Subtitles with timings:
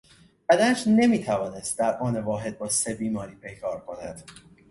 [0.49, 4.23] بدنش نمیتوانست در آن واحد با سه بیماری پیکار کند.